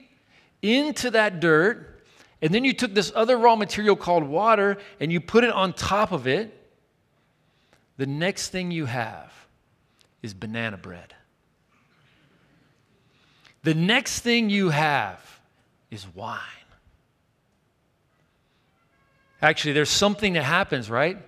into 0.62 1.10
that 1.10 1.40
dirt, 1.40 2.02
and 2.42 2.52
then 2.52 2.64
you 2.64 2.72
took 2.72 2.94
this 2.94 3.12
other 3.14 3.36
raw 3.36 3.56
material 3.56 3.96
called 3.96 4.24
water 4.24 4.78
and 5.00 5.10
you 5.10 5.20
put 5.20 5.44
it 5.44 5.50
on 5.50 5.72
top 5.72 6.12
of 6.12 6.26
it, 6.26 6.52
the 7.96 8.06
next 8.06 8.50
thing 8.50 8.70
you 8.70 8.86
have 8.86 9.32
is 10.22 10.34
banana 10.34 10.76
bread. 10.76 11.14
The 13.62 13.74
next 13.74 14.20
thing 14.20 14.50
you 14.50 14.70
have 14.70 15.40
is 15.90 16.06
wine. 16.14 16.40
Actually, 19.42 19.72
there's 19.72 19.90
something 19.90 20.34
that 20.34 20.44
happens, 20.44 20.90
right? 20.90 21.18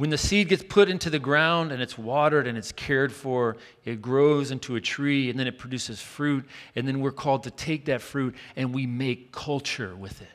When 0.00 0.08
the 0.08 0.16
seed 0.16 0.48
gets 0.48 0.62
put 0.62 0.88
into 0.88 1.10
the 1.10 1.18
ground 1.18 1.72
and 1.72 1.82
it's 1.82 1.98
watered 1.98 2.46
and 2.46 2.56
it's 2.56 2.72
cared 2.72 3.12
for, 3.12 3.58
it 3.84 4.00
grows 4.00 4.50
into 4.50 4.76
a 4.76 4.80
tree 4.80 5.28
and 5.28 5.38
then 5.38 5.46
it 5.46 5.58
produces 5.58 6.00
fruit. 6.00 6.46
And 6.74 6.88
then 6.88 7.00
we're 7.00 7.12
called 7.12 7.42
to 7.42 7.50
take 7.50 7.84
that 7.84 8.00
fruit 8.00 8.34
and 8.56 8.72
we 8.72 8.86
make 8.86 9.30
culture 9.30 9.94
with 9.94 10.22
it. 10.22 10.28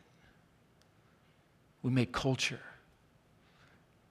We 1.81 1.89
make 1.89 2.11
culture. 2.11 2.59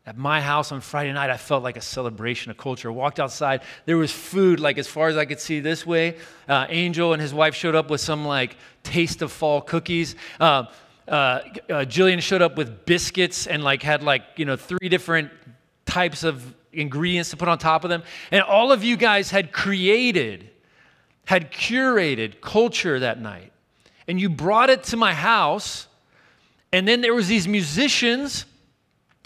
At 0.04 0.18
my 0.18 0.40
house 0.40 0.72
on 0.72 0.80
Friday 0.80 1.12
night, 1.12 1.30
I 1.30 1.36
felt 1.36 1.62
like 1.62 1.76
a 1.76 1.80
celebration 1.80 2.50
of 2.50 2.56
culture. 2.56 2.88
I 2.88 2.92
walked 2.92 3.20
outside, 3.20 3.62
there 3.84 3.96
was 3.96 4.10
food 4.10 4.58
like 4.58 4.76
as 4.76 4.88
far 4.88 5.06
as 5.06 5.16
I 5.16 5.24
could 5.24 5.38
see 5.38 5.60
this 5.60 5.86
way. 5.86 6.16
Uh, 6.48 6.66
Angel 6.68 7.12
and 7.12 7.22
his 7.22 7.32
wife 7.32 7.54
showed 7.54 7.76
up 7.76 7.90
with 7.90 8.00
some 8.00 8.24
like 8.24 8.56
taste 8.82 9.22
of 9.22 9.30
fall 9.30 9.60
cookies. 9.60 10.16
Uh, 10.40 10.64
uh, 11.06 11.40
Jillian 11.68 12.20
showed 12.20 12.42
up 12.42 12.56
with 12.56 12.86
biscuits 12.86 13.46
and 13.46 13.62
like 13.62 13.82
had 13.82 14.02
like 14.02 14.22
you 14.36 14.44
know 14.44 14.56
three 14.56 14.88
different 14.88 15.30
types 15.94 16.24
of 16.24 16.52
ingredients 16.72 17.30
to 17.30 17.36
put 17.36 17.46
on 17.46 17.56
top 17.56 17.84
of 17.84 17.90
them. 17.90 18.02
And 18.32 18.42
all 18.42 18.72
of 18.72 18.82
you 18.82 18.96
guys 18.96 19.30
had 19.30 19.52
created, 19.52 20.50
had 21.24 21.52
curated 21.52 22.40
culture 22.40 22.98
that 22.98 23.20
night. 23.20 23.52
And 24.08 24.20
you 24.20 24.28
brought 24.28 24.70
it 24.70 24.82
to 24.84 24.96
my 24.96 25.14
house. 25.14 25.86
And 26.72 26.88
then 26.88 27.00
there 27.00 27.14
was 27.14 27.28
these 27.28 27.46
musicians 27.46 28.44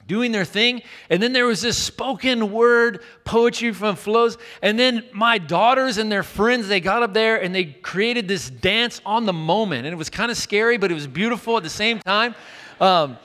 doing 0.07 0.31
their 0.31 0.45
thing. 0.45 0.83
And 1.09 1.23
then 1.23 1.33
there 1.33 1.47
was 1.47 1.63
this 1.63 1.79
spoken 1.79 2.53
word 2.53 3.03
poetry 3.25 3.73
from 3.73 3.97
Flows. 3.97 4.37
And 4.61 4.79
then 4.79 5.05
my 5.13 5.39
daughters 5.39 5.97
and 5.97 6.13
their 6.13 6.23
friends, 6.23 6.69
they 6.69 6.81
got 6.81 7.03
up 7.03 7.15
there 7.15 7.41
and 7.43 7.55
they 7.55 7.65
created 7.65 8.29
this 8.29 8.51
dance 8.51 9.01
on 9.07 9.25
the 9.25 9.33
moment. 9.33 9.87
And 9.87 9.95
it 9.95 9.97
was 9.97 10.11
kind 10.11 10.31
of 10.31 10.37
scary, 10.37 10.77
but 10.77 10.91
it 10.91 10.95
was 10.95 11.07
beautiful 11.07 11.57
at 11.57 11.63
the 11.63 11.71
same 11.71 11.99
time. 12.01 12.35
Um, 12.79 13.17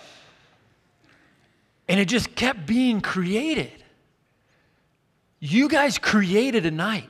and 1.88 2.00
it 2.00 2.08
just 2.08 2.36
kept 2.36 2.66
being 2.66 3.02
created. 3.02 3.72
You 5.40 5.68
guys 5.68 5.98
created 5.98 6.66
a 6.66 6.72
night. 6.72 7.10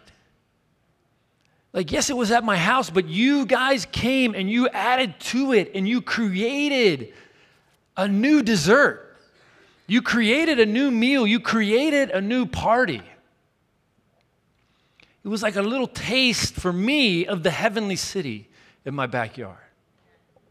Like, 1.72 1.92
yes, 1.92 2.10
it 2.10 2.18
was 2.18 2.32
at 2.32 2.44
my 2.44 2.58
house, 2.58 2.90
but 2.90 3.08
you 3.08 3.46
guys 3.46 3.86
came 3.86 4.36
and 4.36 4.50
you 4.50 4.70
added 4.70 5.20
to 5.20 5.54
it 5.54 5.72
and 5.74 5.88
you 5.88 6.02
created 6.02 7.14
a 7.98 8.08
new 8.08 8.44
dessert. 8.44 9.18
You 9.88 10.02
created 10.02 10.60
a 10.60 10.66
new 10.66 10.92
meal. 10.92 11.26
You 11.26 11.40
created 11.40 12.12
a 12.12 12.22
new 12.22 12.46
party. 12.46 13.02
It 15.24 15.28
was 15.28 15.42
like 15.42 15.56
a 15.56 15.62
little 15.62 15.88
taste 15.88 16.54
for 16.54 16.74
me 16.74 17.26
of 17.26 17.44
the 17.44 17.52
heavenly 17.52 17.96
city 17.96 18.50
in 18.86 18.94
my 18.94 19.08
backyard. 19.08 19.58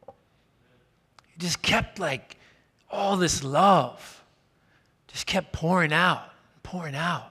It 0.08 1.38
just 1.38 1.62
kept 1.62 1.98
like 1.98 2.36
all 2.92 3.16
this 3.16 3.42
love 3.42 4.22
just 5.08 5.26
kept 5.26 5.52
pouring 5.52 5.92
out, 5.92 6.22
pouring 6.62 6.94
out. 6.94 7.30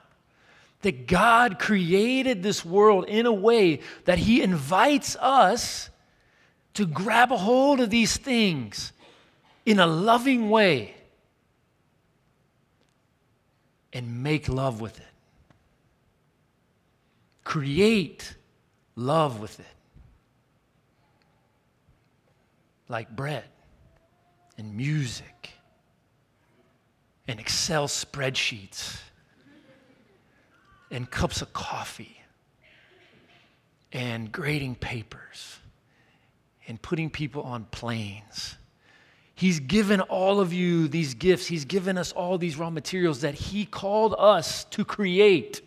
That 0.82 1.06
God 1.06 1.60
created 1.60 2.42
this 2.42 2.64
world 2.64 3.04
in 3.06 3.24
a 3.24 3.32
way 3.32 3.80
that 4.04 4.18
He 4.18 4.42
invites 4.42 5.16
us 5.16 5.90
to 6.74 6.86
grab 6.86 7.30
a 7.30 7.36
hold 7.36 7.78
of 7.78 7.90
these 7.90 8.16
things 8.16 8.92
in 9.64 9.78
a 9.78 9.86
loving 9.86 10.50
way 10.50 10.94
and 13.92 14.24
make 14.24 14.48
love 14.48 14.80
with 14.80 14.98
it. 14.98 15.06
Create 17.44 18.34
love 18.96 19.40
with 19.40 19.60
it. 19.60 19.66
Like 22.88 23.14
bread 23.14 23.44
and 24.58 24.76
music 24.76 25.50
and 27.28 27.40
Excel 27.40 27.88
spreadsheets 27.88 29.00
and 30.90 31.10
cups 31.10 31.42
of 31.42 31.52
coffee 31.52 32.18
and 33.92 34.30
grading 34.30 34.74
papers 34.74 35.58
and 36.66 36.80
putting 36.80 37.10
people 37.10 37.42
on 37.42 37.64
planes. 37.70 38.56
He's 39.34 39.60
given 39.60 40.00
all 40.02 40.40
of 40.40 40.52
you 40.52 40.88
these 40.88 41.14
gifts. 41.14 41.46
He's 41.46 41.64
given 41.64 41.98
us 41.98 42.12
all 42.12 42.38
these 42.38 42.56
raw 42.56 42.70
materials 42.70 43.22
that 43.22 43.34
He 43.34 43.64
called 43.64 44.14
us 44.18 44.64
to 44.64 44.84
create 44.84 45.62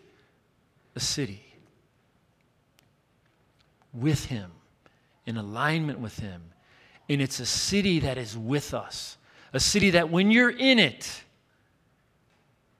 a 0.95 0.99
city 0.99 1.43
with 3.93 4.25
Him, 4.25 4.51
in 5.25 5.37
alignment 5.37 5.99
with 5.99 6.19
Him. 6.19 6.41
And 7.07 7.21
it's 7.21 7.39
a 7.39 7.45
city 7.45 7.99
that 7.99 8.17
is 8.17 8.37
with 8.37 8.73
us, 8.73 9.17
a 9.53 9.59
city 9.59 9.91
that 9.91 10.09
when 10.09 10.31
you're 10.31 10.49
in 10.49 10.79
it, 10.79 11.23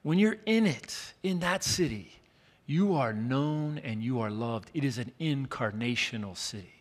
when 0.02 0.18
you're 0.18 0.38
in 0.46 0.66
it, 0.66 1.14
in 1.22 1.40
that 1.40 1.62
city, 1.64 2.12
you 2.66 2.94
are 2.94 3.12
known 3.12 3.78
and 3.78 4.02
you 4.02 4.20
are 4.20 4.30
loved. 4.30 4.70
It 4.74 4.84
is 4.84 4.98
an 4.98 5.12
incarnational 5.20 6.36
city. 6.36 6.72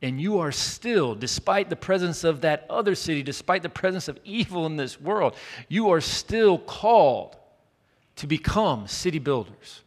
And 0.00 0.20
you 0.20 0.38
are 0.38 0.52
still, 0.52 1.16
despite 1.16 1.70
the 1.70 1.76
presence 1.76 2.22
of 2.22 2.42
that 2.42 2.66
other 2.70 2.94
city, 2.94 3.24
despite 3.24 3.62
the 3.62 3.68
presence 3.68 4.06
of 4.06 4.18
evil 4.22 4.64
in 4.66 4.76
this 4.76 5.00
world, 5.00 5.34
you 5.68 5.90
are 5.90 6.00
still 6.00 6.56
called 6.58 7.36
to 8.16 8.28
become 8.28 8.86
city 8.86 9.18
builders. 9.18 9.82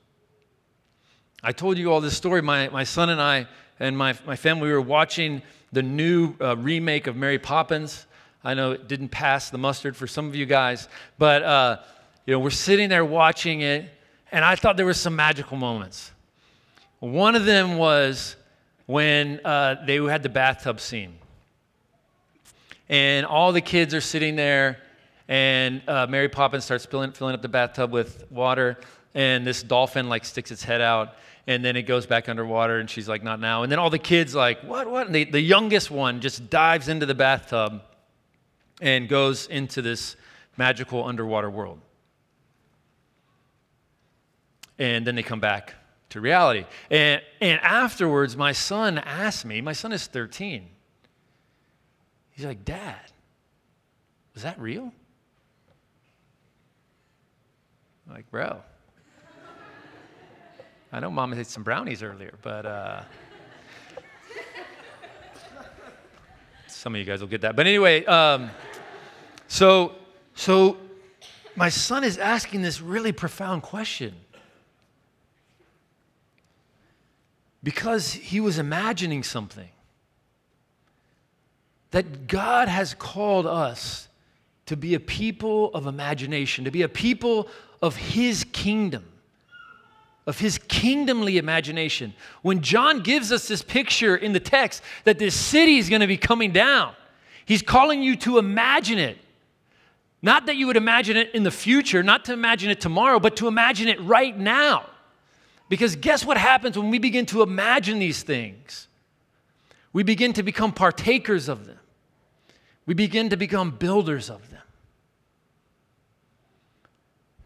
I 1.42 1.54
told 1.54 1.78
you 1.78 1.92
all 1.92 2.02
this 2.02 2.16
story. 2.16 2.42
My, 2.42 2.68
my 2.70 2.84
son 2.84 3.10
and 3.10 3.22
I 3.22 3.48
and 3.82 3.98
my, 3.98 4.16
my 4.28 4.36
family 4.36 4.68
we 4.68 4.74
were 4.74 4.80
watching 4.80 5.42
the 5.72 5.82
new 5.82 6.36
uh, 6.40 6.56
remake 6.56 7.08
of 7.08 7.16
Mary 7.16 7.40
Poppins. 7.40 8.06
I 8.44 8.54
know 8.54 8.72
it 8.72 8.88
didn't 8.88 9.10
pass 9.10 9.50
the 9.50 9.58
mustard 9.58 9.98
for 9.98 10.06
some 10.06 10.28
of 10.28 10.36
you 10.36 10.46
guys, 10.46 10.88
but 11.18 11.42
uh, 11.42 11.78
you 12.26 12.34
know 12.34 12.40
we're 12.40 12.52
sitting 12.52 12.90
there 12.90 13.04
watching 13.04 13.62
it, 13.62 13.90
and 14.32 14.46
I 14.46 14.56
thought 14.56 14.78
there 14.78 14.86
were 14.86 14.94
some 14.94 15.16
magical 15.16 15.58
moments. 15.58 16.12
One 17.00 17.36
of 17.36 17.46
them 17.46 17.78
was 17.78 18.36
when 18.86 19.40
uh, 19.44 19.84
they 19.86 19.96
had 19.96 20.22
the 20.22 20.30
bathtub 20.30 20.80
scene. 20.80 21.18
And 22.88 23.26
all 23.26 23.52
the 23.52 23.62
kids 23.62 23.96
are 23.96 24.02
sitting 24.02 24.36
there, 24.36 24.78
and 25.28 25.82
uh, 25.88 26.06
Mary 26.08 26.30
Poppins 26.30 26.66
starts 26.66 26.86
filling, 26.86 27.14
filling 27.14 27.34
up 27.34 27.42
the 27.42 27.48
bathtub 27.48 27.92
with 27.92 28.26
water, 28.30 28.78
and 29.16 29.48
this 29.48 29.64
dolphin 29.64 30.08
like 30.10 30.26
sticks 30.26 30.52
its 30.52 30.64
head 30.64 30.82
out, 30.82 31.16
and 31.48 31.64
then 31.64 31.76
it 31.76 31.84
goes 31.84 32.06
back 32.06 32.30
underwater, 32.30 32.80
and 32.80 32.90
she's 32.90 33.10
like, 33.10 33.24
"Not 33.24 33.40
now." 33.40 33.64
And 33.64 33.72
then 33.72 33.80
all 33.80 33.90
the 33.90 34.00
kids 34.00 34.36
like, 34.36 34.62
"What? 34.62 34.90
What?" 34.90 35.08
And 35.08 35.16
they, 35.16 35.24
the 35.24 35.42
youngest 35.42 35.92
one 35.92 36.22
just 36.22 36.50
dives 36.50 36.88
into 36.88 37.06
the 37.06 37.16
bathtub 37.16 37.82
and 38.82 39.08
goes 39.08 39.48
into 39.48 39.82
this 39.82 40.16
magical 40.58 41.06
underwater 41.06 41.50
world. 41.50 41.80
And 44.80 45.06
then 45.06 45.16
they 45.16 45.24
come 45.24 45.40
back 45.40 45.76
to 46.10 46.20
reality. 46.20 46.66
And, 46.90 47.22
and 47.40 47.60
afterwards, 47.62 48.36
my 48.36 48.52
son 48.52 48.98
asked 48.98 49.46
me, 49.46 49.62
my 49.62 49.74
son 49.74 49.92
is 49.92 50.08
13. 50.08 50.68
He's 52.32 52.46
like, 52.46 52.66
Dad, 52.66 53.00
was 54.34 54.44
that 54.44 54.60
real? 54.60 54.92
I'm 58.08 58.16
like, 58.16 58.30
bro. 58.32 58.62
I 60.92 61.00
know 61.00 61.10
mom 61.10 61.34
ate 61.34 61.48
some 61.48 61.64
brownies 61.64 62.04
earlier, 62.04 62.34
but 62.42 62.66
uh, 62.66 63.02
some 66.68 66.96
of 66.96 67.00
you 67.00 67.06
guys 67.06 67.22
will 67.22 67.28
get 67.28 67.42
that. 67.42 67.56
But 67.56 67.68
anyway, 67.68 68.04
um, 68.06 68.50
so 69.48 69.94
so 70.36 70.78
my 71.56 71.70
son 71.70 72.04
is 72.04 72.18
asking 72.18 72.62
this 72.62 72.82
really 72.82 73.12
profound 73.12 73.64
question. 73.64 74.16
because 77.64 78.14
he 78.14 78.40
was 78.40 78.58
imagining 78.58 79.24
something. 79.24 79.70
That 81.92 82.28
God 82.28 82.68
has 82.68 82.94
called 82.94 83.46
us 83.46 84.08
to 84.66 84.78
be 84.78 84.96
a 84.96 85.00
people 85.00 85.72
of 85.74 85.88
imagination, 85.88 86.66
to 86.66 86.72
be 86.72 86.82
a 86.84 86.90
people 86.90 87.48
of 87.82 87.96
his 87.96 88.46
kingdom, 88.46 89.11
of 90.28 90.40
his 90.40 90.58
kingdomly 90.58 91.38
imagination. 91.38 92.14
When 92.42 92.62
John 92.62 93.02
gives 93.02 93.32
us 93.32 93.48
this 93.48 93.62
picture 93.62 94.16
in 94.16 94.34
the 94.34 94.40
text 94.40 94.84
that 95.04 95.20
this 95.20 95.36
city 95.36 95.78
is 95.78 95.90
going 95.90 96.02
to 96.02 96.08
be 96.08 96.18
coming 96.18 96.52
down, 96.52 96.94
he's 97.46 97.62
calling 97.62 98.04
you 98.04 98.16
to 98.18 98.38
imagine 98.38 99.00
it. 99.00 99.18
Not 100.22 100.46
that 100.46 100.56
you 100.56 100.68
would 100.68 100.78
imagine 100.78 101.18
it 101.18 101.34
in 101.34 101.44
the 101.44 101.52
future, 101.52 102.04
not 102.04 102.26
to 102.26 102.34
imagine 102.34 102.70
it 102.70 102.80
tomorrow, 102.80 103.20
but 103.20 103.36
to 103.38 103.48
imagine 103.48 103.88
it 103.88 104.00
right 104.02 104.38
now. 104.38 104.86
Because 105.68 105.96
guess 105.96 106.24
what 106.24 106.38
happens 106.38 106.78
when 106.78 106.92
we 106.92 107.00
begin 107.00 107.26
to 107.28 107.42
imagine 107.42 107.98
these 107.98 108.22
things? 108.22 108.88
We 109.94 110.04
begin 110.04 110.34
to 110.34 110.44
become 110.44 110.72
partakers 110.72 111.50
of 111.50 111.66
them, 111.66 111.80
we 112.86 112.94
begin 112.94 113.30
to 113.30 113.38
become 113.38 113.72
builders 113.72 114.30
of 114.30 114.50
them. 114.50 114.62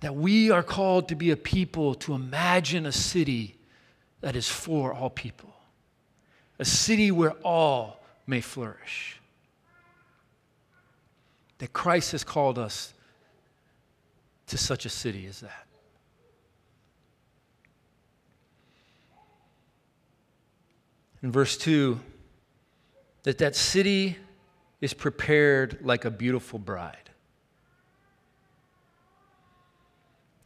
That 0.05 0.13
we 0.13 0.51
are 0.51 0.61
called 0.61 1.09
to 1.09 1.15
be 1.15 1.31
a 1.31 1.35
people 1.35 1.95
to 1.95 2.13
imagine 2.13 2.85
a 2.85 2.91
city 2.91 3.55
that 4.21 4.35
is 4.35 4.47
for 4.47 4.93
all 4.93 5.09
people, 5.09 5.51
a 6.59 6.63
city 6.63 7.09
where 7.09 7.31
all 7.41 8.03
may 8.27 8.39
flourish. 8.39 9.19
That 11.57 11.73
Christ 11.73 12.11
has 12.11 12.23
called 12.23 12.59
us 12.59 12.93
to 14.45 14.59
such 14.59 14.85
a 14.85 14.89
city 14.89 15.25
as 15.25 15.39
that. 15.39 15.65
in 21.23 21.31
verse 21.31 21.57
2 21.57 21.99
that 23.23 23.39
that 23.39 23.55
city 23.55 24.17
is 24.81 24.93
prepared 24.93 25.79
like 25.81 26.05
a 26.05 26.11
beautiful 26.11 26.59
bride. 26.59 27.04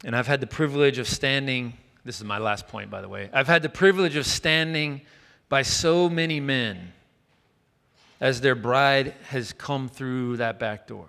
And 0.03 0.15
I've 0.15 0.27
had 0.27 0.41
the 0.41 0.47
privilege 0.47 0.97
of 0.97 1.07
standing, 1.07 1.73
this 2.05 2.17
is 2.17 2.23
my 2.23 2.37
last 2.37 2.67
point, 2.67 2.89
by 2.89 3.01
the 3.01 3.09
way. 3.09 3.29
I've 3.33 3.47
had 3.47 3.61
the 3.61 3.69
privilege 3.69 4.15
of 4.15 4.25
standing 4.25 5.01
by 5.49 5.63
so 5.63 6.09
many 6.09 6.39
men 6.39 6.93
as 8.21 8.41
their 8.41 8.55
bride 8.55 9.13
has 9.29 9.53
come 9.53 9.89
through 9.89 10.37
that 10.37 10.59
back 10.59 10.87
door. 10.87 11.07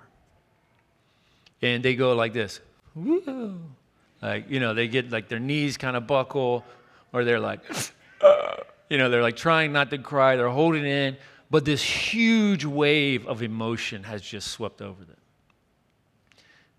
And 1.63 1.83
they 1.83 1.95
go 1.95 2.15
like 2.15 2.33
this, 2.33 2.61
Woo! 2.95 3.61
Like, 4.23 4.51
you 4.51 4.61
know, 4.61 4.75
they 4.75 4.89
get 4.89 5.11
like 5.11 5.29
their 5.29 5.39
knees 5.39 5.77
kind 5.77 5.97
of 5.97 6.07
buckle, 6.07 6.65
or 7.13 7.25
they're 7.25 7.41
like, 7.41 7.61
you 8.91 8.99
know, 8.99 9.09
they're 9.09 9.23
like 9.23 9.37
trying 9.37 9.73
not 9.73 9.91
to 9.91 9.99
cry, 9.99 10.37
they're 10.37 10.49
holding 10.49 10.85
in, 10.85 11.17
but 11.51 11.65
this 11.65 11.83
huge 11.83 12.65
wave 12.65 13.27
of 13.27 13.43
emotion 13.43 14.03
has 14.05 14.23
just 14.23 14.49
swept 14.49 14.83
over 14.83 15.05
them. 15.05 15.17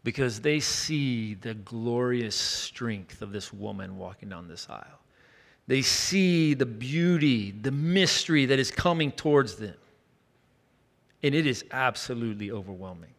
Because 0.04 0.42
they 0.42 0.60
see 0.60 1.36
the 1.36 1.54
glorious 1.54 2.36
strength 2.36 3.22
of 3.22 3.32
this 3.32 3.54
woman 3.54 3.98
walking 3.98 4.30
down 4.30 4.48
this 4.48 4.68
aisle. 4.70 5.00
They 5.68 5.84
see 5.84 6.54
the 6.54 6.66
beauty, 6.66 7.52
the 7.52 7.72
mystery 7.72 8.48
that 8.48 8.58
is 8.58 8.72
coming 8.72 9.12
towards 9.12 9.56
them. 9.56 9.76
And 11.24 11.36
it 11.36 11.46
is 11.46 11.64
absolutely 11.72 12.50
overwhelming 12.50 13.14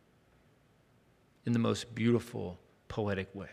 in 1.47 1.53
the 1.53 1.61
most 1.61 1.95
beautiful, 1.95 2.59
poetic 2.89 3.33
way. 3.35 3.47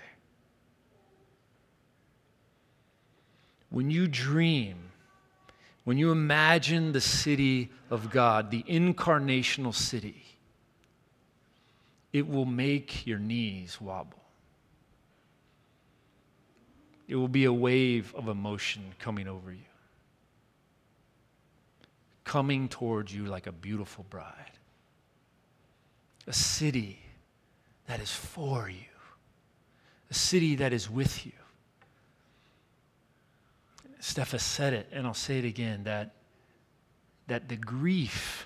When 3.69 3.91
you 3.91 4.07
dream 4.07 4.89
when 5.89 5.97
you 5.97 6.11
imagine 6.11 6.91
the 6.91 7.01
city 7.01 7.71
of 7.89 8.11
God, 8.11 8.51
the 8.51 8.61
incarnational 8.69 9.73
city, 9.73 10.38
it 12.11 12.27
will 12.27 12.45
make 12.45 13.05
your 13.05 13.19
knees 13.19 13.79
wobble. 13.79 14.19
It 17.07 17.15
will 17.15 17.27
be 17.27 17.45
a 17.45 17.53
wave 17.53 18.13
of 18.15 18.27
emotion 18.27 18.93
coming 18.99 19.27
over 19.27 19.51
you, 19.51 19.59
coming 22.23 22.69
towards 22.69 23.13
you 23.13 23.25
like 23.25 23.47
a 23.47 23.51
beautiful 23.51 24.05
bride. 24.09 24.51
A 26.27 26.33
city 26.33 26.99
that 27.87 27.99
is 27.99 28.11
for 28.11 28.69
you, 28.69 28.85
a 30.11 30.13
city 30.13 30.55
that 30.57 30.71
is 30.71 30.87
with 30.87 31.25
you. 31.25 31.31
Steph 33.99 34.31
has 34.31 34.43
said 34.43 34.73
it, 34.73 34.87
and 34.91 35.07
I'll 35.07 35.13
say 35.15 35.39
it 35.39 35.45
again 35.45 35.83
that, 35.85 36.13
that 37.27 37.49
the 37.49 37.57
grief, 37.57 38.45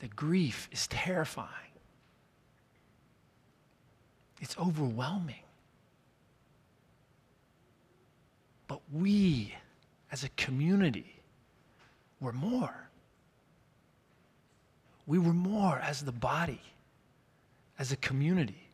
the 0.00 0.08
grief 0.08 0.68
is 0.70 0.86
terrifying. 0.86 1.48
It's 4.40 4.56
overwhelming. 4.58 5.42
But 8.66 8.80
we, 8.92 9.54
as 10.12 10.24
a 10.24 10.28
community, 10.30 11.20
were 12.20 12.32
more. 12.32 12.88
We 15.06 15.18
were 15.18 15.32
more 15.32 15.78
as 15.78 16.02
the 16.02 16.12
body, 16.12 16.60
as 17.78 17.92
a 17.92 17.96
community. 17.96 18.68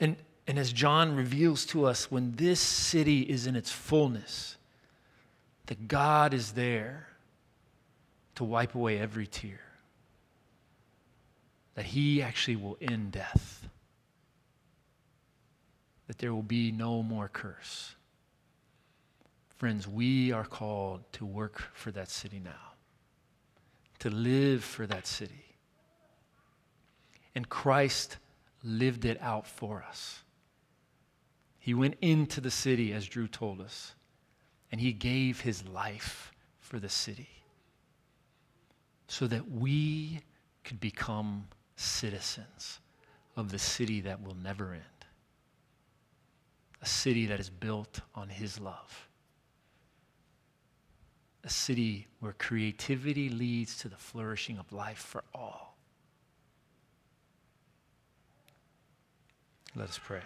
And 0.00 0.16
and 0.46 0.58
as 0.58 0.72
John 0.72 1.16
reveals 1.16 1.66
to 1.66 1.86
us, 1.86 2.10
when 2.10 2.36
this 2.36 2.60
city 2.60 3.22
is 3.22 3.46
in 3.46 3.56
its 3.56 3.72
fullness, 3.72 4.56
that 5.66 5.88
God 5.88 6.32
is 6.32 6.52
there 6.52 7.08
to 8.36 8.44
wipe 8.44 8.74
away 8.74 8.98
every 8.98 9.26
tear, 9.26 9.60
that 11.76 11.84
He 11.84 12.20
actually 12.22 12.56
will 12.56 12.76
end 12.80 13.12
death, 13.12 13.68
that 16.08 16.18
there 16.18 16.34
will 16.34 16.42
be 16.42 16.72
no 16.72 17.02
more 17.02 17.28
curse. 17.28 17.94
Friends, 19.56 19.86
we 19.86 20.32
are 20.32 20.44
called 20.44 21.04
to 21.12 21.24
work 21.24 21.62
for 21.74 21.90
that 21.92 22.10
city 22.10 22.40
now, 22.42 22.72
to 24.00 24.10
live 24.10 24.64
for 24.64 24.86
that 24.86 25.06
city. 25.06 25.44
And 27.34 27.48
Christ 27.48 28.16
lived 28.64 29.04
it 29.04 29.20
out 29.20 29.46
for 29.46 29.84
us. 29.86 30.22
He 31.58 31.74
went 31.74 31.96
into 32.00 32.40
the 32.40 32.50
city, 32.50 32.92
as 32.92 33.06
Drew 33.06 33.28
told 33.28 33.60
us, 33.60 33.94
and 34.72 34.80
he 34.80 34.92
gave 34.92 35.40
his 35.40 35.66
life 35.68 36.32
for 36.58 36.78
the 36.78 36.88
city 36.88 37.28
so 39.08 39.26
that 39.26 39.50
we 39.50 40.20
could 40.64 40.80
become 40.80 41.48
citizens 41.76 42.80
of 43.36 43.50
the 43.50 43.58
city 43.58 44.00
that 44.00 44.22
will 44.22 44.36
never 44.42 44.72
end. 44.72 44.82
A 46.82 46.86
city 46.86 47.26
that 47.26 47.38
is 47.38 47.50
built 47.50 48.00
on 48.14 48.28
His 48.28 48.58
love. 48.58 49.08
A 51.44 51.50
city 51.50 52.08
where 52.20 52.32
creativity 52.32 53.28
leads 53.28 53.78
to 53.78 53.88
the 53.88 53.96
flourishing 53.96 54.58
of 54.58 54.72
life 54.72 54.98
for 54.98 55.22
all. 55.34 55.76
Let 59.74 59.88
us 59.90 60.00
pray. 60.02 60.22